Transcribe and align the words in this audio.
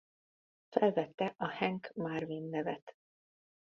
Felvette 0.77 1.33
a 1.37 1.47
Hank 1.47 1.91
Marvin 1.95 2.49
nevet. 2.49 2.95